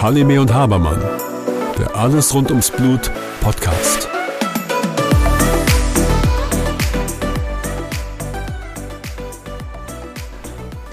[0.00, 1.02] Halime und Habermann,
[1.76, 3.10] der Alles rund ums Blut
[3.40, 4.08] Podcast.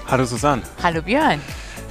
[0.08, 0.62] Hallo Susanne.
[0.82, 1.40] Hallo Björn.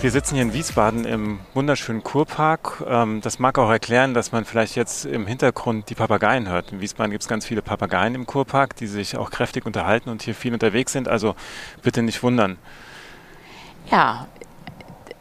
[0.04, 2.84] Wir sitzen hier in Wiesbaden im wunderschönen Kurpark.
[2.86, 6.74] Ähm, das mag auch erklären, dass man vielleicht jetzt im Hintergrund die Papageien hört.
[6.74, 10.22] In Wiesbaden gibt es ganz viele Papageien im Kurpark, die sich auch kräftig unterhalten und
[10.22, 11.08] hier viel unterwegs sind.
[11.08, 11.36] Also
[11.84, 12.58] bitte nicht wundern.
[13.90, 14.28] Ja,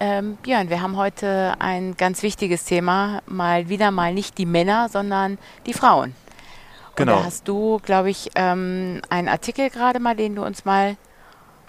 [0.01, 3.23] ähm, Björn, wir haben heute ein ganz wichtiges Thema.
[3.27, 6.13] Mal wieder mal nicht die Männer, sondern die Frauen.
[6.97, 7.13] Genau.
[7.13, 10.97] Und da hast du, glaube ich, ähm, einen Artikel gerade mal, den du uns mal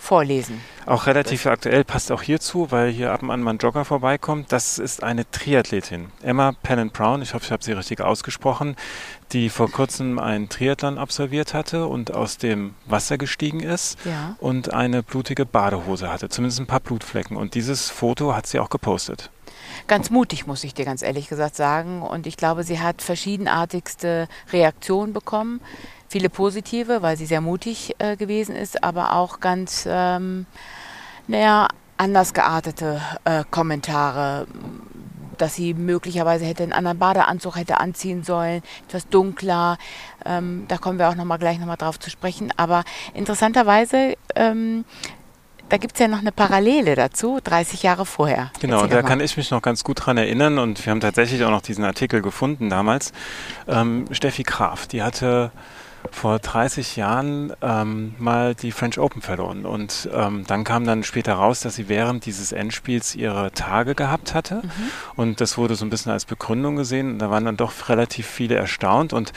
[0.03, 0.59] vorlesen.
[0.85, 4.51] Auch relativ aktuell passt auch hierzu, weil hier ab und an mal ein Jogger vorbeikommt.
[4.51, 7.21] Das ist eine Triathletin, Emma Pennant Brown.
[7.21, 8.75] Ich hoffe, ich habe sie richtig ausgesprochen,
[9.31, 14.35] die vor kurzem einen Triathlon absolviert hatte und aus dem Wasser gestiegen ist Ja.
[14.39, 17.37] und eine blutige Badehose hatte, zumindest ein paar Blutflecken.
[17.37, 19.31] Und dieses Foto hat sie auch gepostet.
[19.87, 22.01] Ganz mutig, muss ich dir ganz ehrlich gesagt sagen.
[22.01, 25.61] Und ich glaube, sie hat verschiedenartigste Reaktionen bekommen.
[26.13, 30.45] Viele positive, weil sie sehr mutig äh, gewesen ist, aber auch ganz, ähm,
[31.25, 34.45] naja, anders geartete äh, Kommentare,
[35.39, 39.79] dass sie möglicherweise hätte einen anderen Badeanzug hätte anziehen sollen, etwas dunkler.
[40.23, 42.53] Ähm, da kommen wir auch noch mal gleich noch mal drauf zu sprechen.
[42.57, 42.83] Aber
[43.15, 44.85] interessanterweise ähm,
[45.69, 48.51] da gibt es ja noch eine Parallele dazu, 30 Jahre vorher.
[48.59, 49.03] Genau, da mal.
[49.03, 51.83] kann ich mich noch ganz gut dran erinnern und wir haben tatsächlich auch noch diesen
[51.83, 53.13] Artikel gefunden damals.
[53.67, 55.51] Ähm, Steffi Graf, die hatte
[56.11, 61.33] vor 30 Jahren ähm, mal die French Open verloren und ähm, dann kam dann später
[61.33, 64.69] raus, dass sie während dieses Endspiels ihre Tage gehabt hatte Mhm.
[65.15, 68.27] und das wurde so ein bisschen als Begründung gesehen und da waren dann doch relativ
[68.27, 69.33] viele erstaunt und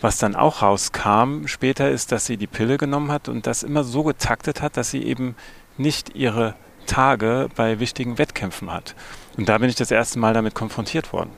[0.00, 3.84] was dann auch rauskam später ist, dass sie die Pille genommen hat und das immer
[3.84, 5.34] so getaktet hat, dass sie eben
[5.78, 6.54] nicht ihre
[6.86, 8.94] Tage bei wichtigen Wettkämpfen hat.
[9.36, 11.30] Und da bin ich das erste Mal damit konfrontiert worden.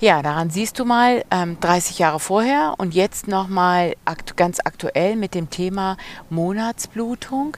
[0.00, 5.16] Ja, daran siehst du mal, ähm, 30 Jahre vorher und jetzt nochmal akt ganz aktuell
[5.16, 5.96] mit dem Thema
[6.30, 7.56] Monatsblutung.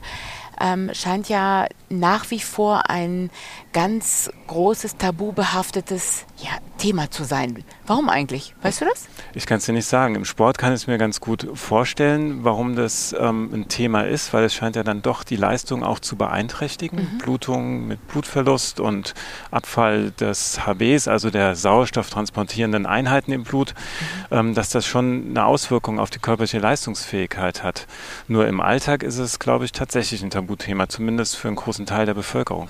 [0.60, 3.30] Ähm, scheint ja nach wie vor ein
[3.72, 7.64] ganz großes, tabubehaftetes ja, Thema zu sein.
[7.86, 8.54] Warum eigentlich?
[8.62, 9.06] Weißt du das?
[9.34, 10.14] Ich kann es dir nicht sagen.
[10.14, 14.32] Im Sport kann ich es mir ganz gut vorstellen, warum das ähm, ein Thema ist,
[14.32, 17.18] weil es scheint ja dann doch die Leistung auch zu beeinträchtigen.
[17.22, 19.14] Blutung mit Blutverlust und
[19.50, 23.74] Abfall des HBs, also der sauerstofftransportierenden Einheiten im Blut,
[24.30, 27.86] ähm, dass das schon eine Auswirkung auf die körperliche Leistungsfähigkeit hat.
[28.28, 32.06] Nur im Alltag ist es, glaube ich, tatsächlich ein Tabuthema, zumindest für einen großen Teil
[32.06, 32.68] der Bevölkerung.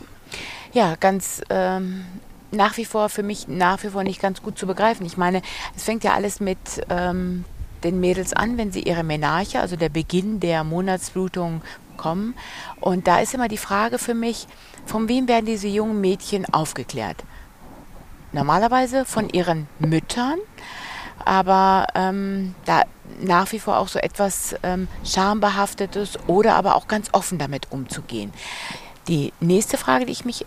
[0.73, 2.05] Ja, ganz ähm,
[2.51, 5.07] nach wie vor für mich nach wie vor nicht ganz gut zu begreifen.
[5.07, 5.43] Ich meine,
[5.77, 6.59] es fängt ja alles mit
[6.91, 7.45] ähm,
[7.85, 11.63] den Mädels an, wenn sie ihre Menarche, also der Beginn der Monatsblutung
[11.97, 12.35] kommen.
[12.81, 14.47] Und da ist immer die Frage für mich,
[14.85, 17.25] von wem werden diese jungen Mädchen aufgeklärt?
[18.33, 20.39] Normalerweise von ihren Müttern,
[21.25, 22.83] aber ähm, da
[23.21, 28.33] nach wie vor auch so etwas ähm, schambehaftetes oder aber auch ganz offen damit umzugehen.
[29.09, 30.45] Die nächste Frage, die ich mich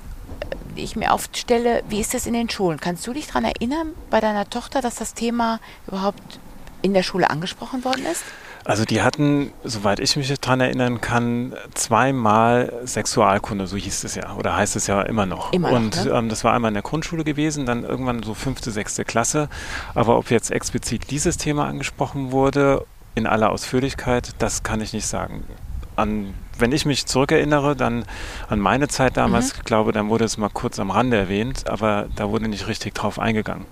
[0.75, 2.79] die ich mir oft stelle, wie ist das in den Schulen?
[2.79, 6.39] Kannst du dich daran erinnern bei deiner Tochter, dass das Thema überhaupt
[6.81, 8.23] in der Schule angesprochen worden ist?
[8.65, 14.35] Also die hatten, soweit ich mich daran erinnern kann, zweimal Sexualkunde, so hieß es ja,
[14.35, 15.53] oder heißt es ja immer noch.
[15.53, 16.11] Immer noch, Und ne?
[16.11, 19.49] ähm, das war einmal in der Grundschule gewesen, dann irgendwann so fünfte, sechste Klasse.
[19.95, 25.07] Aber ob jetzt explizit dieses Thema angesprochen wurde, in aller Ausführlichkeit, das kann ich nicht
[25.07, 25.43] sagen.
[25.99, 28.05] An, wenn ich mich zurückerinnere, dann
[28.49, 29.53] an meine Zeit damals, Mhm.
[29.59, 32.95] ich glaube, dann wurde es mal kurz am Rande erwähnt, aber da wurde nicht richtig
[32.95, 33.65] drauf eingegangen.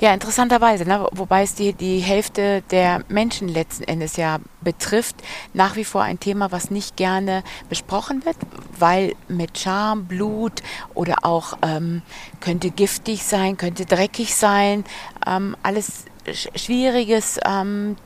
[0.00, 1.06] Ja, interessanterweise, ne?
[1.12, 5.14] wobei es die, die Hälfte der Menschen letzten Endes ja betrifft,
[5.54, 8.36] nach wie vor ein Thema, was nicht gerne besprochen wird,
[8.76, 10.62] weil mit Scham, Blut
[10.94, 12.02] oder auch ähm,
[12.40, 14.84] könnte giftig sein, könnte dreckig sein,
[15.24, 17.96] ähm, alles sch schwieriges ähm,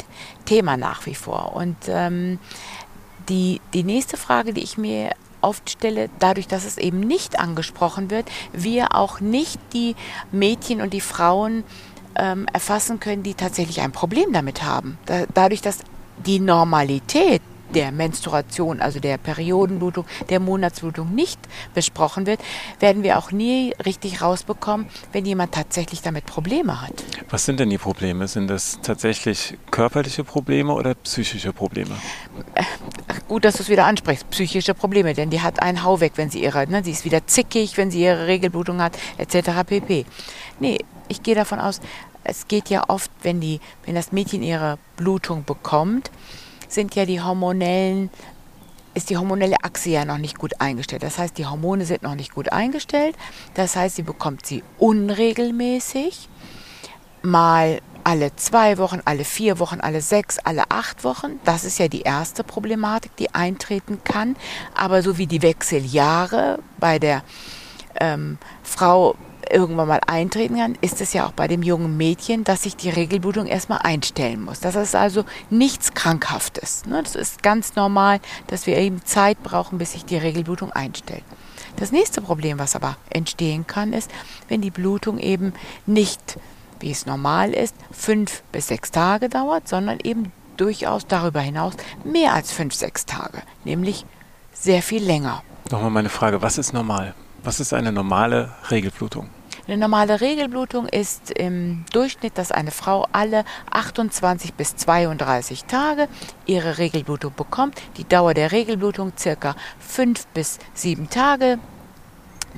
[0.44, 1.54] Thema nach wie vor.
[1.54, 2.38] Und ähm,
[3.28, 5.10] die, die nächste Frage, die ich mir
[5.40, 9.94] oft stelle, dadurch, dass es eben nicht angesprochen wird, wir auch nicht die
[10.32, 11.64] Mädchen und die Frauen
[12.16, 14.98] ähm, erfassen können, die tatsächlich ein Problem damit haben.
[15.06, 15.80] Da, dadurch, dass
[16.24, 17.42] die Normalität
[17.74, 21.38] der Menstruation, also der Periodenblutung, der Monatsblutung nicht
[21.74, 22.40] besprochen wird,
[22.80, 27.04] werden wir auch nie richtig rausbekommen, wenn jemand tatsächlich damit Probleme hat.
[27.30, 28.28] Was sind denn die Probleme?
[28.28, 31.96] Sind das tatsächlich körperliche Probleme oder psychische Probleme?
[33.28, 34.30] Gut, dass du es wieder ansprichst.
[34.30, 37.26] Psychische Probleme, denn die hat einen Hau weg, wenn sie ihre, ne, sie ist wieder
[37.26, 39.64] zickig, wenn sie ihre Regelblutung hat, etc.
[39.66, 40.06] pp.
[40.60, 40.78] Nee,
[41.08, 41.80] ich gehe davon aus,
[42.24, 46.10] es geht ja oft, wenn die, wenn das Mädchen ihre Blutung bekommt,
[46.68, 48.10] sind ja die hormonellen
[48.96, 51.02] ist die hormonelle Achse ja noch nicht gut eingestellt.
[51.02, 53.14] Das heißt, die Hormone sind noch nicht gut eingestellt.
[53.52, 56.30] Das heißt, sie bekommt sie unregelmäßig,
[57.20, 61.40] mal alle zwei Wochen, alle vier Wochen, alle sechs, alle acht Wochen.
[61.44, 64.34] Das ist ja die erste Problematik, die eintreten kann.
[64.74, 67.22] Aber so wie die Wechseljahre bei der
[68.00, 69.16] ähm, Frau
[69.50, 72.90] irgendwann mal eintreten kann, ist es ja auch bei dem jungen Mädchen, dass sich die
[72.90, 74.60] Regelblutung erstmal einstellen muss.
[74.60, 76.86] Das ist also nichts Krankhaftes.
[76.86, 77.02] Ne?
[77.02, 81.24] Das ist ganz normal, dass wir eben Zeit brauchen, bis sich die Regelblutung einstellt.
[81.76, 84.10] Das nächste Problem, was aber entstehen kann, ist,
[84.48, 85.52] wenn die Blutung eben
[85.84, 86.38] nicht,
[86.80, 92.32] wie es normal ist, fünf bis sechs Tage dauert, sondern eben durchaus darüber hinaus mehr
[92.32, 94.06] als fünf, sechs Tage, nämlich
[94.54, 95.42] sehr viel länger.
[95.70, 97.14] Nochmal meine Frage, was ist normal?
[97.46, 99.30] Was ist eine normale Regelblutung?
[99.68, 106.08] Eine normale Regelblutung ist im Durchschnitt, dass eine Frau alle 28 bis 32 Tage
[106.46, 107.80] ihre Regelblutung bekommt.
[107.98, 111.60] Die Dauer der Regelblutung circa 5 bis 7 Tage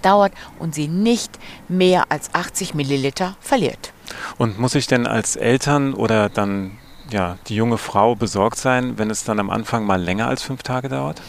[0.00, 1.38] dauert und sie nicht
[1.68, 3.92] mehr als 80 Milliliter verliert.
[4.38, 6.78] Und muss ich denn als Eltern oder dann
[7.10, 10.62] ja, die junge Frau besorgt sein, wenn es dann am Anfang mal länger als fünf
[10.62, 11.22] Tage dauert?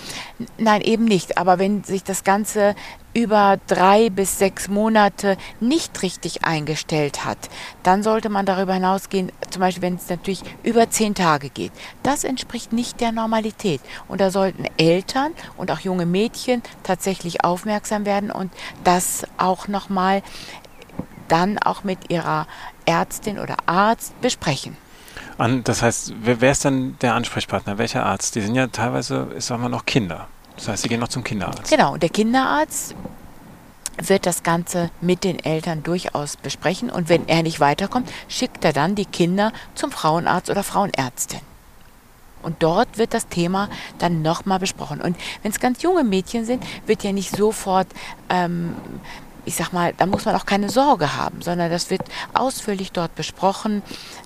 [0.57, 1.37] Nein, eben nicht.
[1.37, 2.75] Aber wenn sich das Ganze
[3.13, 7.37] über drei bis sechs Monate nicht richtig eingestellt hat,
[7.83, 11.71] dann sollte man darüber hinausgehen, zum Beispiel wenn es natürlich über zehn Tage geht.
[12.03, 13.81] Das entspricht nicht der Normalität.
[14.07, 18.51] Und da sollten Eltern und auch junge Mädchen tatsächlich aufmerksam werden und
[18.83, 20.21] das auch nochmal
[21.27, 22.47] dann auch mit ihrer
[22.85, 24.75] Ärztin oder Arzt besprechen.
[25.37, 27.77] An, das heißt, wer, wer, ist dann der Ansprechpartner?
[27.77, 28.35] Welcher Arzt?
[28.35, 30.27] Die sind ja teilweise, ich sag mal, noch Kinder.
[30.59, 31.71] Das heißt, sie gehen noch zum Kinderarzt.
[31.71, 32.93] Genau, und der Kinderarzt
[33.97, 38.73] wird das Ganze mit den Eltern durchaus besprechen und wenn er nicht weiterkommt, schickt er
[38.73, 41.39] dann die Kinder zum Frauenarzt oder Frauenärztin.
[42.41, 45.01] Und dort wird das Thema dann nochmal besprochen.
[45.01, 47.87] Und wenn es ganz junge Mädchen sind, wird ja nicht sofort
[48.29, 48.75] ähm,
[49.45, 52.01] ich sag mal, da muss man auch keine Sorge haben, sondern das wird
[52.33, 53.81] ausführlich dort besprochen.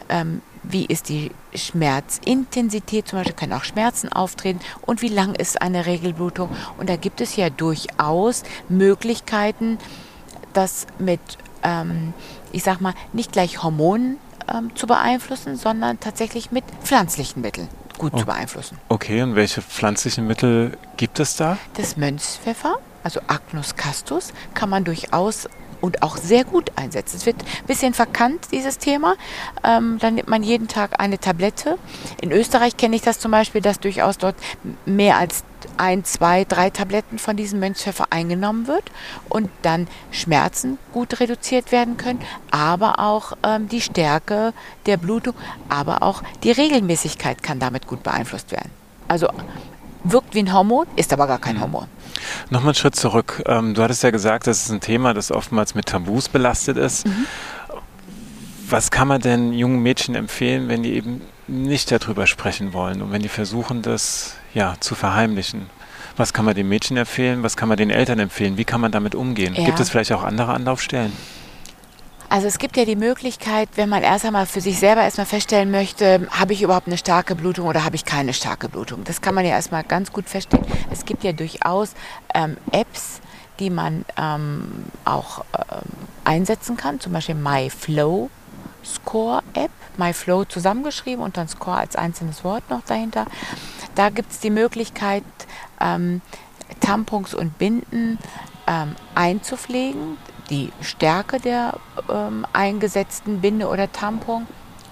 [0.09, 5.61] Ähm, wie ist die Schmerzintensität, zum Beispiel können auch Schmerzen auftreten und wie lang ist
[5.61, 6.49] eine Regelblutung.
[6.77, 9.77] Und da gibt es ja durchaus Möglichkeiten,
[10.53, 11.21] das mit,
[11.63, 12.13] ähm,
[12.51, 14.17] ich sag mal, nicht gleich Hormonen
[14.53, 17.67] ähm, zu beeinflussen, sondern tatsächlich mit pflanzlichen Mitteln
[17.97, 18.19] gut oh.
[18.19, 18.77] zu beeinflussen.
[18.89, 21.57] Okay, und welche pflanzlichen Mittel gibt es da?
[21.75, 25.47] Das Mönchspfeffer also Agnus castus, kann man durchaus
[25.83, 27.17] und auch sehr gut einsetzen.
[27.17, 29.15] Es wird ein bisschen verkannt, dieses Thema.
[29.65, 31.77] Ähm, dann nimmt man jeden Tag eine Tablette.
[32.21, 34.37] In Österreich kenne ich das zum Beispiel, dass durchaus dort
[34.85, 35.43] mehr als
[35.75, 38.91] ein, zwei, drei Tabletten von diesem Mönchspfeffer eingenommen wird
[39.27, 44.53] und dann Schmerzen gut reduziert werden können, aber auch ähm, die Stärke
[44.85, 45.33] der Blutung,
[45.67, 48.71] aber auch die Regelmäßigkeit kann damit gut beeinflusst werden.
[49.09, 49.27] Also
[50.03, 51.61] wirkt wie ein Hormon, ist aber gar kein mhm.
[51.61, 51.87] Hormon.
[52.49, 53.43] Nochmal einen Schritt zurück.
[53.45, 57.05] Ähm, du hattest ja gesagt, das ist ein Thema, das oftmals mit Tabus belastet ist.
[57.07, 57.25] Mhm.
[58.69, 63.11] Was kann man denn jungen Mädchen empfehlen, wenn die eben nicht darüber sprechen wollen und
[63.11, 65.69] wenn die versuchen, das ja zu verheimlichen?
[66.15, 67.43] Was kann man den Mädchen empfehlen?
[67.43, 68.57] Was kann man den Eltern empfehlen?
[68.57, 69.55] Wie kann man damit umgehen?
[69.55, 69.65] Ja.
[69.65, 71.11] Gibt es vielleicht auch andere Anlaufstellen?
[72.33, 75.69] Also es gibt ja die Möglichkeit, wenn man erst einmal für sich selber erstmal feststellen
[75.69, 79.03] möchte, habe ich überhaupt eine starke Blutung oder habe ich keine starke Blutung.
[79.03, 80.65] Das kann man ja erstmal ganz gut feststellen.
[80.89, 81.93] Es gibt ja durchaus
[82.33, 83.21] ähm, Apps,
[83.59, 85.83] die man ähm, auch ähm,
[86.23, 88.31] einsetzen kann, zum Beispiel MyFlow
[88.83, 93.27] Score App, MyFlow zusammengeschrieben und dann Score als einzelnes Wort noch dahinter.
[93.93, 95.23] Da gibt es die Möglichkeit,
[95.79, 96.21] ähm,
[96.79, 98.17] Tampons und Binden
[98.65, 100.17] ähm, einzupflegen
[100.49, 101.75] die Stärke der
[102.09, 104.47] ähm, eingesetzten Binde oder Tampon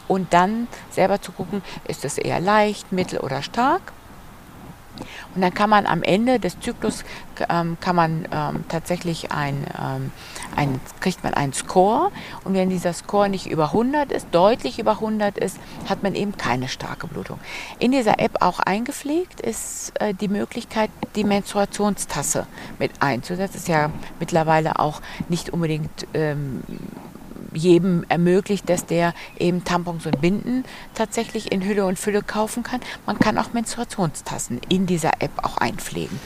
[0.07, 3.93] und dann selber zu gucken, ist es eher leicht, mittel oder stark.
[5.35, 7.03] Und dann kann man am Ende des Zyklus
[7.49, 10.11] ähm, kann man ähm, tatsächlich ein, ähm,
[10.55, 12.11] ein, kriegt man einen Score.
[12.43, 15.57] Und wenn dieser Score nicht über 100 ist, deutlich über 100 ist,
[15.89, 17.39] hat man eben keine starke Blutung.
[17.79, 22.47] In dieser App auch eingepflegt ist äh, die Möglichkeit, die Menstruationstasse
[22.79, 23.41] mit einzusetzen.
[23.41, 26.61] Das ist ja mittlerweile auch nicht unbedingt ähm,
[27.53, 32.81] jedem ermöglicht, dass der eben Tampons und Binden tatsächlich in Hülle und Fülle kaufen kann.
[33.05, 36.19] Man kann auch Menstruationstassen in dieser App auch einpflegen.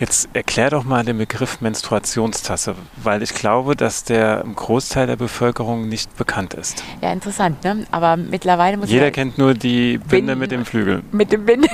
[0.00, 5.16] Jetzt erklär doch mal den Begriff Menstruationstasse, weil ich glaube, dass der im Großteil der
[5.16, 6.82] Bevölkerung nicht bekannt ist.
[7.02, 7.86] Ja, interessant, ne?
[7.90, 11.02] Aber mittlerweile muss Jeder kennt nur die Binde Binden, mit dem Flügel.
[11.12, 11.68] Mit dem Binde.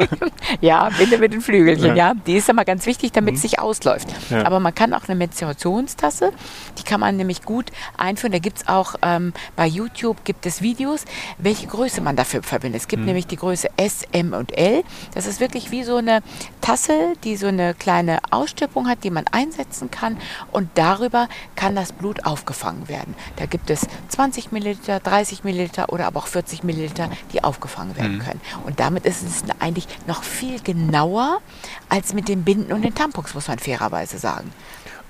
[0.62, 2.12] ja, Binde mit den Flügelchen, ja.
[2.12, 2.14] ja.
[2.26, 3.48] Die ist aber ganz wichtig, damit es mhm.
[3.48, 4.08] sich ausläuft.
[4.30, 4.46] Ja.
[4.46, 6.32] Aber man kann auch eine Menstruationstasse,
[6.78, 8.32] die kann man nämlich gut einführen.
[8.32, 11.04] Da gibt es auch ähm, bei YouTube gibt es Videos,
[11.36, 12.80] welche Größe man dafür verbindet.
[12.80, 13.08] Es gibt mhm.
[13.08, 14.84] nämlich die Größe S, M und L.
[15.12, 16.22] Das ist wirklich wie so eine
[16.62, 20.16] Tasse, die so eine kleine Ausstülpung hat, die man einsetzen kann
[20.52, 23.14] und darüber kann das Blut aufgefangen werden.
[23.36, 28.16] Da gibt es 20 Milliliter, 30 Milliliter oder aber auch 40 Milliliter, die aufgefangen werden
[28.16, 28.22] mhm.
[28.22, 28.40] können.
[28.64, 31.40] Und damit ist es eigentlich noch viel genauer
[31.88, 34.52] als mit den Binden und den Tampons, muss man fairerweise sagen.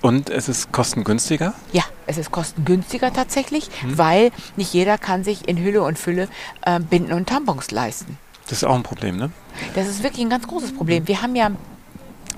[0.01, 1.53] Und es ist kostengünstiger?
[1.73, 3.97] Ja, es ist kostengünstiger tatsächlich, mhm.
[3.97, 6.29] weil nicht jeder kann sich in Hülle und Fülle
[6.65, 8.17] äh, Binden und Tampons leisten.
[8.47, 9.29] Das ist auch ein Problem, ne?
[9.75, 11.07] Das ist wirklich ein ganz großes Problem.
[11.07, 11.51] Wir haben ja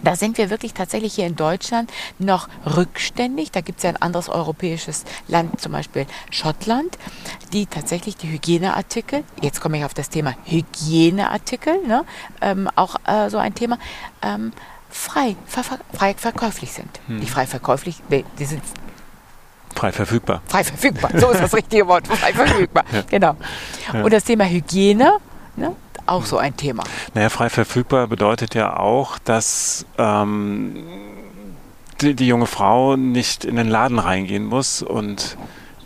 [0.03, 3.51] da sind wir wirklich tatsächlich hier in Deutschland noch rückständig.
[3.51, 6.97] Da gibt es ja ein anderes europäisches Land, zum Beispiel Schottland,
[7.53, 12.05] die tatsächlich die Hygieneartikel, jetzt komme ich auf das Thema Hygieneartikel, ne,
[12.41, 13.77] ähm, auch äh, so ein Thema,
[14.21, 14.51] ähm,
[14.89, 16.99] frei, ver frei verkäuflich sind.
[17.07, 17.19] Hm.
[17.19, 18.61] Nicht frei verkäuflich, die sind
[19.75, 20.41] Frei verfügbar.
[20.47, 23.03] Frei verfügbar, so ist das richtige Wort, frei verfügbar, ja.
[23.09, 23.35] genau.
[23.93, 24.03] Ja.
[24.03, 25.17] Und das Thema Hygiene,
[25.55, 25.75] ne,
[26.11, 26.83] auch so ein Thema.
[27.13, 30.75] Naja, frei verfügbar bedeutet ja auch, dass ähm,
[32.01, 35.37] die, die junge Frau nicht in den Laden reingehen muss und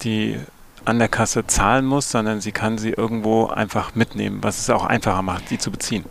[0.04, 0.40] die
[0.84, 4.86] an der Kasse zahlen muss, sondern sie kann sie irgendwo einfach mitnehmen, was es auch
[4.86, 6.06] einfacher macht, die zu beziehen.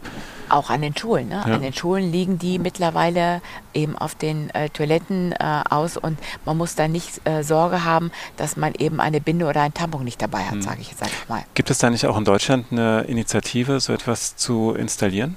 [0.48, 1.28] Auch an den Schulen.
[1.28, 1.42] Ne?
[1.46, 1.54] Ja.
[1.54, 3.40] An den Schulen liegen die mittlerweile
[3.72, 8.10] eben auf den äh, Toiletten äh, aus und man muss da nicht äh, Sorge haben,
[8.36, 10.62] dass man eben eine Binde oder ein Tampon nicht dabei hat, hm.
[10.62, 11.44] sage ich jetzt einfach mal.
[11.54, 15.36] Gibt es da nicht auch in Deutschland eine Initiative, so etwas zu installieren?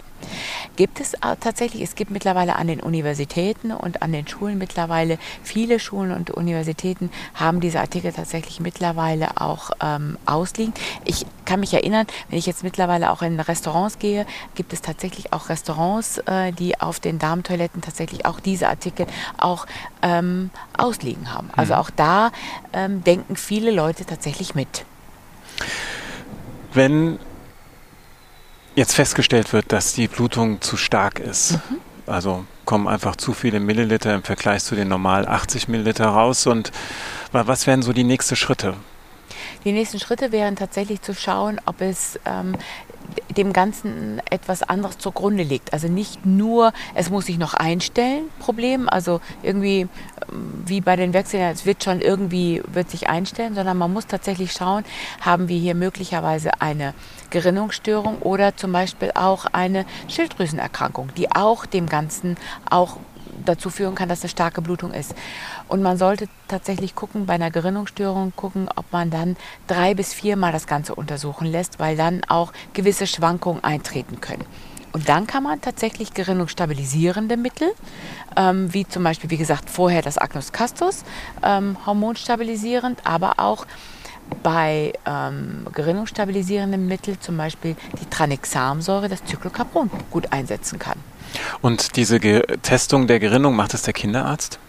[0.77, 5.79] Gibt es tatsächlich, es gibt mittlerweile an den Universitäten und an den Schulen mittlerweile, viele
[5.79, 10.75] Schulen und Universitäten haben diese Artikel tatsächlich mittlerweile auch ähm, ausliegen.
[11.03, 15.33] Ich kann mich erinnern, wenn ich jetzt mittlerweile auch in Restaurants gehe, gibt es tatsächlich
[15.33, 19.07] auch Restaurants, äh, die auf den Damentoiletten tatsächlich auch diese Artikel
[19.39, 19.65] auch
[20.03, 21.49] ähm, ausliegen haben.
[21.55, 21.79] Also mhm.
[21.79, 22.31] auch da
[22.73, 24.85] ähm, denken viele Leute tatsächlich mit.
[26.71, 27.17] Wenn
[28.77, 31.79] jetzt festgestellt wird, dass die Blutung zu stark ist, mhm.
[32.05, 36.71] also kommen einfach zu viele Milliliter im Vergleich zu den normal 80 Milliliter raus und
[37.31, 38.75] was wären so die nächsten Schritte?
[39.65, 42.55] Die nächsten Schritte wären tatsächlich zu schauen, ob es ähm,
[43.37, 45.73] dem Ganzen etwas anderes zugrunde liegt.
[45.73, 49.87] Also nicht nur, es muss sich noch einstellen, Problem, also irgendwie
[50.31, 54.07] ähm, wie bei den Wechseln, es wird schon irgendwie, wird sich einstellen, sondern man muss
[54.07, 54.83] tatsächlich schauen,
[55.21, 56.93] haben wir hier möglicherweise eine
[57.29, 62.37] Gerinnungsstörung oder zum Beispiel auch eine Schilddrüsenerkrankung, die auch dem Ganzen
[62.69, 62.97] auch
[63.45, 65.15] dazu führen kann, dass es starke Blutung ist.
[65.67, 70.51] Und man sollte tatsächlich gucken, bei einer Gerinnungsstörung gucken, ob man dann drei bis viermal
[70.51, 74.45] das Ganze untersuchen lässt, weil dann auch gewisse Schwankungen eintreten können.
[74.93, 77.69] Und dann kann man tatsächlich gerinnungsstabilisierende Mittel,
[78.35, 81.03] ähm, wie zum Beispiel, wie gesagt, vorher das Agnus castus,
[81.43, 83.67] ähm, hormonstabilisierend, aber auch
[84.43, 90.97] bei ähm, gerinnungsstabilisierenden Mitteln, zum Beispiel die Tranexamsäure, das Zyklocarbon gut einsetzen kann.
[91.61, 94.59] Und diese Ge Testung der Gerinnung macht es der Kinderarzt?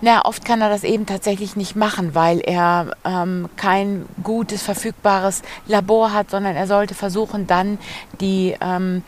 [0.00, 5.42] Na, oft kann er das eben tatsächlich nicht machen, weil er ähm, kein gutes, verfügbares
[5.66, 7.78] Labor hat, sondern er sollte versuchen, dann
[8.20, 9.02] die ähm,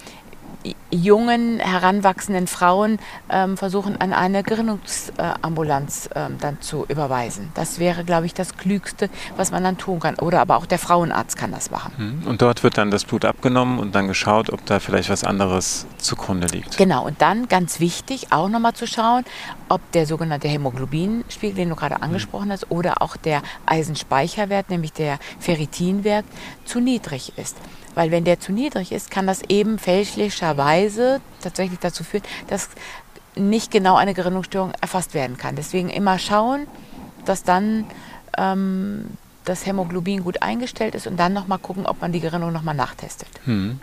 [0.91, 7.51] jungen, heranwachsenden Frauen ähm, versuchen, an eine Gerinnungsambulanz ähm, dann zu überweisen.
[7.55, 10.17] Das wäre, glaube ich, das Klügste, was man dann tun kann.
[10.17, 11.93] Oder aber auch der Frauenarzt kann das machen.
[11.97, 12.29] Hm.
[12.29, 15.87] Und dort wird dann das Blut abgenommen und dann geschaut, ob da vielleicht was anderes
[15.99, 16.77] zugrunde liegt.
[16.77, 17.05] Genau.
[17.05, 19.25] Und dann ganz wichtig, auch nochmal zu schauen,
[19.69, 25.19] ob der sogenannte Hämoglobinspiegel, den du gerade angesprochen hast, oder auch der Eisenspeicherwert, nämlich der
[25.39, 26.25] Ferritinwert,
[26.65, 27.57] zu niedrig ist.
[27.97, 32.69] Weil wenn der zu niedrig ist, kann das eben fälschlicherweise tatsächlich dazu führen, dass
[33.35, 35.57] nicht genau eine Gerinnungsstörung erfasst werden kann.
[35.57, 36.67] Deswegen immer schauen,
[37.25, 37.87] dass dann
[38.37, 39.17] ähm,
[39.49, 43.29] das Hämoglobin gut eingestellt ist und dann nochmal gucken, ob man die Gerinnung nochmal nachtestet.
[43.45, 43.81] Hm.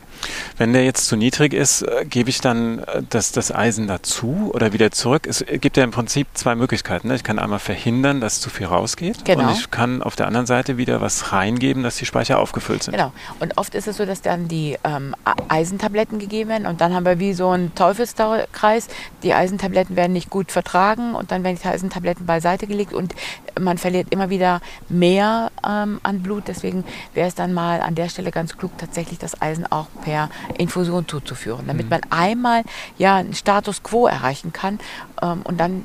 [0.58, 4.52] Wenn der jetzt zu niedrig ist, äh, gebe ich dann äh, das, das Eisen dazu
[4.54, 5.26] oder wieder zurück?
[5.28, 7.08] Es gibt ja im Prinzip zwei Möglichkeiten.
[7.08, 7.16] Ne?
[7.16, 9.50] Ich kann einmal verhindern, dass zu viel rausgeht genau.
[9.50, 12.94] und ich kann auf der anderen Seite wieder was reingeben, dass die Speicher aufgefüllt sind.
[12.94, 13.12] Genau.
[13.40, 15.16] Und oft ist es so, dass dann die ähm,
[15.48, 18.88] Eisentabletten gegeben werden und dann haben wir wie so einen Teufelskreis.
[19.24, 23.14] Die Eisentabletten werden nicht gut vertragen und dann werden die Eisentabletten beiseite gelegt und
[23.60, 26.44] man verliert immer wieder mehr ähm, an Blut.
[26.48, 26.84] Deswegen
[27.14, 31.08] wäre es dann mal an der Stelle ganz klug, tatsächlich das Eisen auch per Infusion
[31.08, 31.90] zuzuführen, damit mhm.
[31.90, 32.64] man einmal
[32.98, 34.80] ja einen Status quo erreichen kann
[35.22, 35.84] ähm, und dann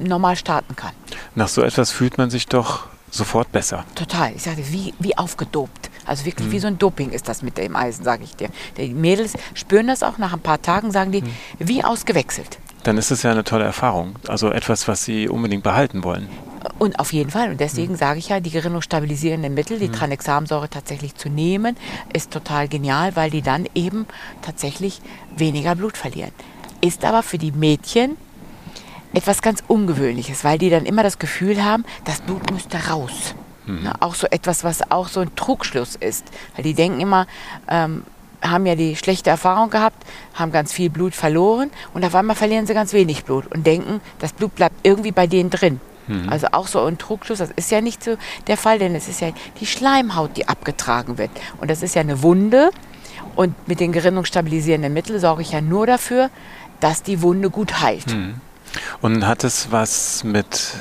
[0.00, 0.92] äh, normal starten kann.
[1.34, 3.84] Nach so etwas fühlt man sich doch sofort besser.
[3.94, 4.32] Total.
[4.34, 5.90] Ich sage, wie, wie aufgedopt.
[6.06, 6.52] Also wirklich mhm.
[6.52, 8.48] wie so ein Doping ist das mit dem Eisen, sage ich dir.
[8.76, 11.30] Die Mädels spüren das auch nach ein paar Tagen, sagen die, mhm.
[11.58, 12.58] wie ausgewechselt.
[12.82, 14.16] Dann ist es ja eine tolle Erfahrung.
[14.26, 16.28] Also etwas, was sie unbedingt behalten wollen.
[16.78, 17.50] Und auf jeden Fall.
[17.50, 17.98] Und deswegen mhm.
[17.98, 19.92] sage ich ja, die gerinnungsstabilisierenden Mittel, die mhm.
[19.92, 21.76] Tranexamsäure tatsächlich zu nehmen,
[22.12, 24.06] ist total genial, weil die dann eben
[24.42, 25.00] tatsächlich
[25.36, 26.32] weniger Blut verlieren.
[26.80, 28.16] ist aber für die Mädchen
[29.12, 33.34] etwas ganz Ungewöhnliches, weil die dann immer das Gefühl haben, das Blut müsste raus.
[33.66, 33.80] Mhm.
[33.84, 36.24] Na, auch so etwas, was auch so ein Trugschluss ist.
[36.56, 37.26] Weil die denken immer,
[37.68, 38.04] ähm,
[38.42, 40.04] haben ja die schlechte Erfahrung gehabt,
[40.34, 44.00] haben ganz viel Blut verloren und auf einmal verlieren sie ganz wenig Blut und denken,
[44.18, 45.80] das Blut bleibt irgendwie bei denen drin.
[46.06, 46.28] Mhm.
[46.28, 48.16] Also auch so ein Trugschluss, das ist ja nicht so
[48.46, 49.30] der Fall, denn es ist ja
[49.60, 51.30] die Schleimhaut, die abgetragen wird.
[51.60, 52.70] Und das ist ja eine Wunde.
[53.34, 56.30] Und mit den gerinnungsstabilisierenden Mitteln sorge ich ja nur dafür,
[56.80, 58.08] dass die Wunde gut heilt.
[58.08, 58.34] Mhm.
[59.00, 60.74] Und hat es was mit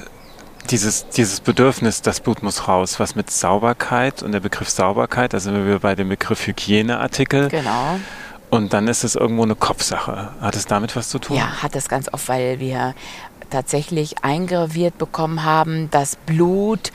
[0.69, 5.39] dieses, dieses Bedürfnis, das Blut muss raus, was mit Sauberkeit und der Begriff Sauberkeit, da
[5.39, 7.49] sind wir bei dem Begriff Hygieneartikel.
[7.49, 7.99] Genau.
[8.51, 10.29] Und dann ist es irgendwo eine Kopfsache.
[10.41, 11.37] Hat es damit was zu tun?
[11.37, 12.93] Ja, hat es ganz oft, weil wir
[13.49, 16.91] tatsächlich eingraviert bekommen haben, dass Blut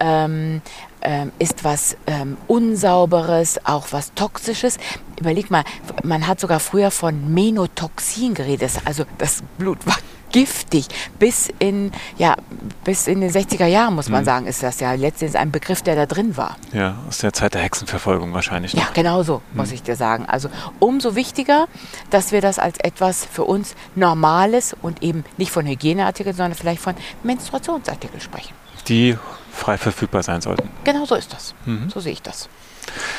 [0.00, 0.62] ähm,
[1.02, 4.78] ähm, ist was ähm, Unsauberes, auch was Toxisches.
[5.18, 5.64] Überleg mal,
[6.02, 9.96] man hat sogar früher von Menotoxin geredet, also das Blut war
[10.32, 10.86] giftig.
[11.18, 12.36] Bis in, ja,
[12.84, 14.26] bis in den 60er Jahren, muss man mhm.
[14.26, 16.56] sagen, ist das ja letztendlich ein Begriff, der da drin war.
[16.72, 18.74] Ja, aus der Zeit der Hexenverfolgung wahrscheinlich.
[18.74, 18.82] Noch.
[18.82, 19.58] Ja, genau so, mhm.
[19.58, 20.26] muss ich dir sagen.
[20.26, 21.66] Also umso wichtiger,
[22.10, 26.80] dass wir das als etwas für uns Normales und eben nicht von Hygieneartikeln, sondern vielleicht
[26.80, 28.54] von Menstruationsartikeln sprechen.
[28.88, 29.16] Die
[29.60, 30.68] frei verfügbar sein sollten.
[30.84, 31.54] Genau so ist das.
[31.66, 31.90] Mhm.
[31.90, 32.48] So sehe ich das.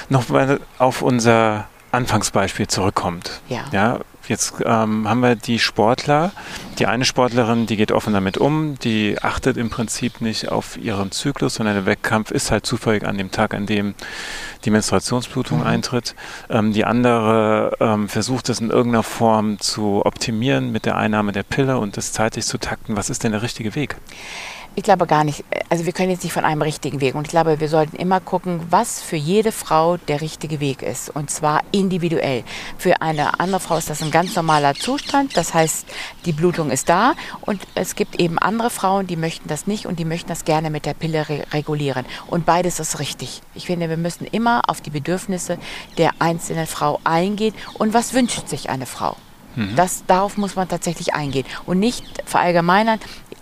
[0.10, 3.42] Noch mal auf unser Anfangsbeispiel zurückkommt.
[3.50, 3.66] Ja.
[3.72, 6.32] ja jetzt ähm, haben wir die Sportler.
[6.80, 11.12] Die eine Sportlerin, die geht offen damit um, die achtet im Prinzip nicht auf ihren
[11.12, 13.94] Zyklus, sondern der Wettkampf ist halt zufällig an dem Tag, an dem
[14.66, 15.66] die Menstruationsblutung mhm.
[15.66, 16.16] eintritt.
[16.50, 21.44] Ähm, die andere ähm, versucht es in irgendeiner Form zu optimieren mit der Einnahme der
[21.44, 22.96] Pille und das zeitlich zu takten.
[22.96, 23.98] Was ist denn der richtige Weg?
[24.74, 25.44] Ich glaube gar nicht.
[25.70, 27.16] Also wir können jetzt nicht von einem richtigen Weg.
[27.16, 31.10] Und ich glaube, wir sollten immer gucken, was für jede Frau der richtige Weg ist.
[31.10, 32.44] Und zwar individuell.
[32.78, 35.36] Für eine andere Frau ist das ein ganz normaler Zustand.
[35.36, 35.86] Das heißt,
[36.26, 37.16] die Blutung ist da.
[37.42, 40.70] Und es gibt eben andere Frauen, die möchten das nicht und die möchten das gerne
[40.70, 42.06] mit der Pille re regulieren.
[42.28, 43.42] Und beides ist richtig.
[43.54, 45.58] Ich finde, wir müssen immer auf die Bedürfnisse
[45.98, 47.54] der einzelnen Frau eingehen.
[47.74, 49.18] Und was wünscht sich eine Frau?
[49.56, 49.76] Mhm.
[49.76, 53.00] Das, darauf muss man tatsächlich eingehen und nicht verallgemeinern,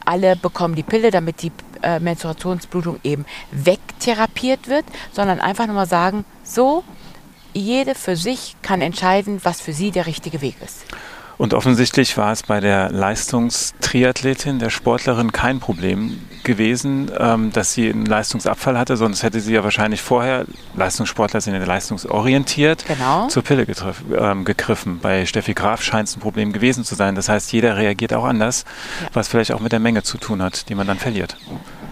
[0.09, 1.51] alle bekommen die Pille, damit die
[1.83, 6.83] äh, Menstruationsblutung eben wegtherapiert wird, sondern einfach nur mal sagen, so,
[7.53, 10.85] jede für sich kann entscheiden, was für sie der richtige Weg ist.
[11.39, 17.89] Und offensichtlich war es bei der Leistungstriathletin, der Sportlerin, kein Problem gewesen, ähm, dass sie
[17.89, 20.43] einen Leistungsabfall hatte, sonst hätte sie ja wahrscheinlich vorher,
[20.75, 23.29] Leistungssportler sind ja leistungsorientiert, genau.
[23.29, 23.65] zur Pille
[24.19, 24.99] ähm, gegriffen.
[24.99, 27.15] Bei Steffi Graf scheint es ein Problem gewesen zu sein.
[27.15, 28.65] Das heißt, jeder reagiert auch anders,
[29.01, 29.07] ja.
[29.13, 31.37] was vielleicht auch mit der Menge zu tun hat, die man dann verliert.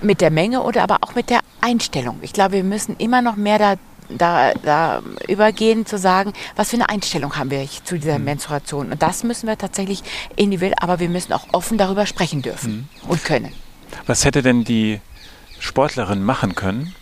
[0.01, 2.19] Mit der Menge oder aber auch mit der Einstellung.
[2.21, 3.75] Ich glaube, wir müssen immer noch mehr da
[4.09, 8.25] da, da übergehen zu sagen, was für eine Einstellung haben wir zu dieser mhm.
[8.25, 8.91] Menstruation.
[8.91, 10.03] Und das müssen wir tatsächlich
[10.35, 13.09] individuell, aber wir müssen auch offen darüber sprechen dürfen mhm.
[13.09, 13.53] und können.
[14.05, 14.99] Was hätte denn die
[15.59, 16.95] Sportlerin machen können,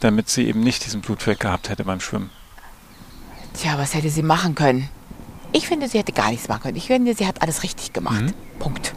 [0.00, 2.30] damit sie eben nicht diesen Blutfleck gehabt hätte beim Schwimmen?
[3.54, 4.88] Tja, was hätte sie machen können?
[5.52, 6.76] Ich finde, sie hätte gar nichts machen können.
[6.76, 8.20] Ich finde, sie hat alles richtig gemacht.
[8.20, 8.34] Mhm.
[8.58, 8.94] Punkt.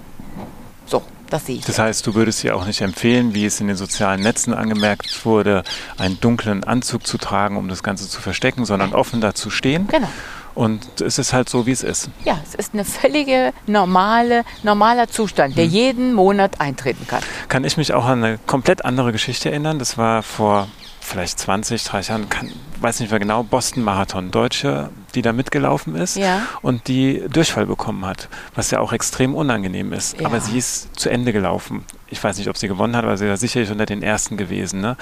[1.31, 1.65] Das sehe ich.
[1.65, 5.25] Das heißt, du würdest ihr auch nicht empfehlen, wie es in den sozialen Netzen angemerkt
[5.25, 5.63] wurde,
[5.97, 9.87] einen dunklen Anzug zu tragen, um das Ganze zu verstecken, sondern offen dazu stehen.
[9.87, 10.09] Genau.
[10.53, 12.09] Und es ist halt so, wie es ist.
[12.25, 15.71] Ja, es ist eine völlige normale, normaler Zustand, der hm.
[15.71, 17.23] jeden Monat eintreten kann.
[17.47, 19.79] Kann ich mich auch an eine komplett andere Geschichte erinnern.
[19.79, 20.67] Das war vor
[21.11, 25.95] vielleicht 20, 30 Jahren, kann, weiß nicht mehr genau, Boston Marathon, Deutsche, die da mitgelaufen
[25.95, 26.41] ist ja.
[26.61, 30.19] und die Durchfall bekommen hat, was ja auch extrem unangenehm ist.
[30.19, 30.25] Ja.
[30.25, 31.85] Aber sie ist zu Ende gelaufen.
[32.07, 34.81] Ich weiß nicht, ob sie gewonnen hat, aber sie war sicherlich unter den Ersten gewesen.
[34.81, 34.95] Ne?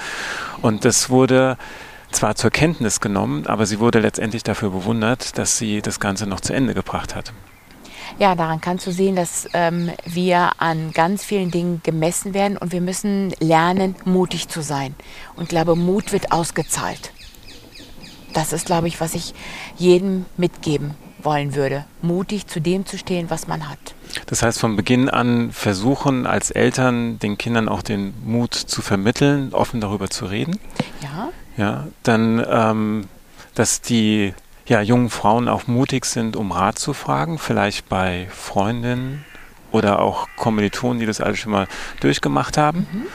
[0.62, 1.56] Und das wurde
[2.10, 6.40] zwar zur Kenntnis genommen, aber sie wurde letztendlich dafür bewundert, dass sie das Ganze noch
[6.40, 7.32] zu Ende gebracht hat.
[8.18, 12.72] Ja, daran kannst du sehen, dass ähm, wir an ganz vielen Dingen gemessen werden und
[12.72, 14.94] wir müssen lernen, mutig zu sein.
[15.36, 17.12] Und ich glaube, Mut wird ausgezahlt.
[18.32, 19.34] Das ist, glaube ich, was ich
[19.76, 20.94] jedem mitgeben
[21.24, 21.84] wollen würde.
[22.02, 23.78] Mutig zu dem zu stehen, was man hat.
[24.26, 29.52] Das heißt, von Beginn an versuchen als Eltern den Kindern auch den Mut zu vermitteln,
[29.52, 30.58] offen darüber zu reden.
[31.02, 31.28] Ja.
[31.56, 33.08] Ja, dann, ähm,
[33.54, 34.32] dass die
[34.70, 39.24] ja, jungen Frauen auch mutig sind, um Rat zu fragen, vielleicht bei Freundinnen
[39.72, 41.66] oder auch Kommilitonen, die das alles schon mal
[41.98, 42.86] durchgemacht haben.
[42.92, 43.06] Mhm.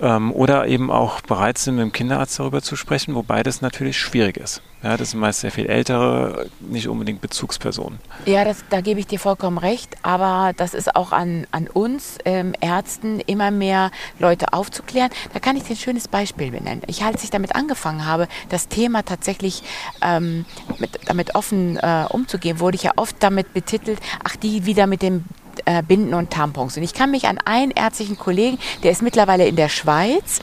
[0.00, 3.98] Ähm, oder eben auch bereit sind, mit dem Kinderarzt darüber zu sprechen, wobei das natürlich
[3.98, 4.62] schwierig ist.
[4.82, 7.98] Ja, das sind meist sehr viel ältere, nicht unbedingt Bezugspersonen.
[8.26, 12.18] Ja, das, da gebe ich dir vollkommen recht, aber das ist auch an, an uns
[12.26, 15.10] ähm, Ärzten immer mehr Leute aufzuklären.
[15.32, 16.82] Da kann ich dir ein schönes Beispiel benennen.
[16.86, 19.62] Ich, als ich damit angefangen habe, das Thema tatsächlich
[20.02, 20.44] ähm,
[20.78, 25.00] mit, damit offen äh, umzugehen, wurde ich ja oft damit betitelt, ach, die wieder mit
[25.00, 25.24] dem
[25.66, 26.76] äh, Binden und Tampons.
[26.76, 30.40] Und ich kann mich an einen ärztlichen Kollegen, der ist mittlerweile in der Schweiz,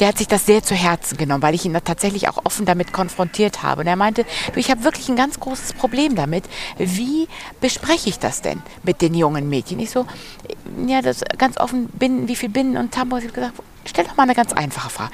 [0.00, 2.92] der hat sich das sehr zu Herzen genommen, weil ich ihn tatsächlich auch offen damit
[2.92, 3.82] konfrontiert habe.
[3.82, 6.44] Und er meinte, du, ich habe wirklich ein ganz großes Problem damit.
[6.78, 7.28] Wie
[7.60, 9.78] bespreche ich das denn mit den jungen Mädchen?
[9.80, 10.06] Ich so,
[10.86, 13.24] ja, das ganz offen, Binden, wie viel Binden und Tampons?
[13.24, 15.12] Ich habe gesagt, stell doch mal eine ganz einfache Frage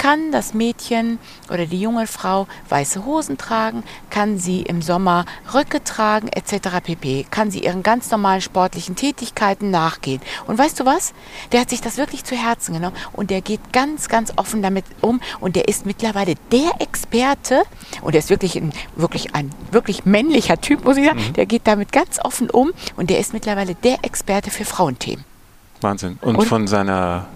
[0.00, 1.18] kann das Mädchen
[1.50, 6.80] oder die junge Frau weiße Hosen tragen, kann sie im Sommer Röcke tragen etc.
[6.82, 7.26] pp.
[7.30, 10.22] Kann sie ihren ganz normalen sportlichen Tätigkeiten nachgehen.
[10.46, 11.12] Und weißt du was?
[11.52, 14.86] Der hat sich das wirklich zu Herzen genommen und der geht ganz, ganz offen damit
[15.02, 17.62] um und der ist mittlerweile der Experte
[18.00, 21.20] und der ist wirklich ein, wirklich ein wirklich männlicher Typ, muss ich sagen.
[21.28, 21.34] Mhm.
[21.34, 25.26] Der geht damit ganz offen um und der ist mittlerweile der Experte für Frauenthemen.
[25.82, 26.18] Wahnsinn.
[26.22, 27.26] Und, und von seiner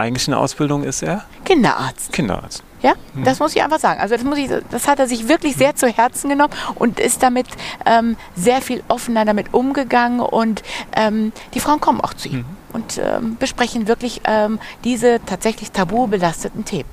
[0.00, 1.24] eigentlichen Ausbildung ist er?
[1.44, 2.12] Kinderarzt.
[2.12, 2.62] Kinderarzt.
[2.82, 3.24] Ja, mhm.
[3.24, 4.00] das muss ich einfach sagen.
[4.00, 7.22] Also das, muss ich, das hat er sich wirklich sehr zu Herzen genommen und ist
[7.22, 7.46] damit
[7.84, 10.62] ähm, sehr viel offener damit umgegangen und
[10.96, 12.44] ähm, die Frauen kommen auch zu ihm mhm.
[12.72, 16.88] und ähm, besprechen wirklich ähm, diese tatsächlich tabu belasteten Themen.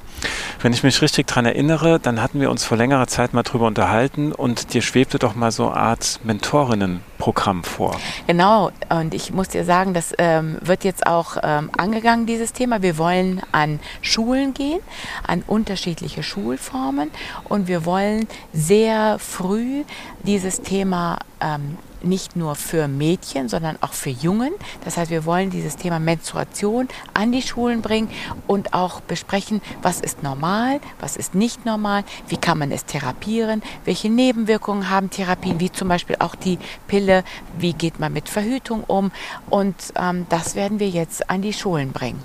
[0.62, 3.68] Wenn ich mich richtig daran erinnere, dann hatten wir uns vor längerer Zeit mal drüber
[3.68, 8.00] unterhalten und dir schwebte doch mal so eine Art Mentorinnenprogramm vor.
[8.26, 12.82] Genau, und ich muss dir sagen, das ähm, wird jetzt auch ähm, angegangen, dieses Thema.
[12.82, 14.80] Wir wollen an Schulen gehen,
[15.26, 17.12] an unterschiedliche Schulformen
[17.44, 19.84] und wir wollen sehr früh
[20.24, 24.54] dieses Thema ähm, nicht nur für Mädchen, sondern auch für Jungen.
[24.84, 28.10] Das heißt, wir wollen dieses Thema Menstruation an die Schulen bringen
[28.48, 33.62] und auch besprechen, was ist normal, was ist nicht normal, wie kann man es therapieren,
[33.86, 37.24] welche Nebenwirkungen haben Therapien, wie zum Beispiel auch die Pille,
[37.58, 39.12] wie geht man mit Verhütung um.
[39.50, 42.22] Und ähm, das werden wir jetzt an die Schulen bringen.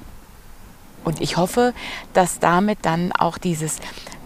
[1.04, 1.74] Und ich hoffe,
[2.12, 3.78] dass damit dann auch dieses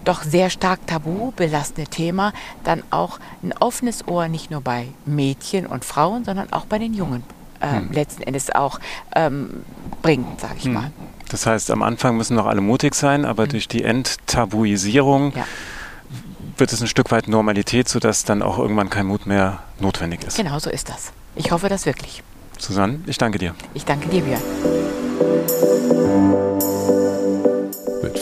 [0.06, 2.32] doch sehr stark tabu belastende Thema
[2.64, 6.94] dann auch ein offenes Ohr nicht nur bei Mädchen und Frauen, sondern auch bei den
[6.94, 7.24] Jungen
[7.60, 7.92] äh, hm.
[7.92, 8.80] letzten Endes auch
[9.14, 9.64] ähm,
[10.02, 10.74] bringt, sage ich hm.
[10.74, 10.90] mal.
[11.28, 13.50] Das heißt, am Anfang müssen noch alle mutig sein, aber hm.
[13.50, 15.44] durch die Enttabuisierung ja.
[16.56, 20.36] wird es ein Stück weit Normalität, sodass dann auch irgendwann kein Mut mehr notwendig ist.
[20.36, 21.12] Genau so ist das.
[21.34, 22.22] Ich hoffe das wirklich.
[22.58, 23.54] Susanne, ich danke dir.
[23.74, 24.40] Ich danke dir, Björn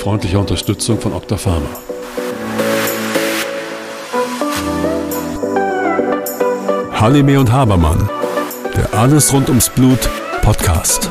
[0.05, 1.67] freundlicher Unterstützung von Octapharma.
[6.93, 8.11] Halime und Habermann,
[8.77, 10.11] der Alles rund ums Blut
[10.43, 11.11] Podcast.